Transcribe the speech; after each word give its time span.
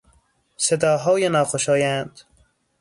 صداهای 0.57 1.29
ناخوشایند 1.29 2.21